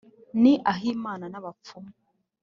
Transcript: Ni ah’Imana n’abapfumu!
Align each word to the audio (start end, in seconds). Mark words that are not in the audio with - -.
Ni 0.41 0.53
ah’Imana 0.71 1.25
n’abapfumu! 1.31 1.91